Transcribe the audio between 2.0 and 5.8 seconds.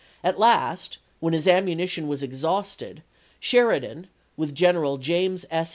was exhausted, Sheridan, with General James S.